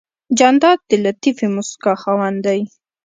جانداد 0.37 0.79
د 0.89 0.91
لطیفې 1.05 1.47
موسکا 1.55 1.93
خاوند 2.01 2.37
دی. 2.45 2.61